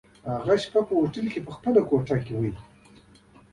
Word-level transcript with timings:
هماغه 0.27 0.55
شپه 0.63 0.79
په 0.87 0.93
هوټل 1.01 1.25
کي 1.33 1.39
په 1.45 1.51
خپله 1.57 1.79
کوټه 1.89 2.17
کي 2.25 2.33
وو. 2.39 2.51